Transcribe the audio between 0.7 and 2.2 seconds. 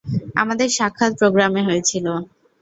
সাক্ষাৎ প্রোগ্রামে হয়েছিল।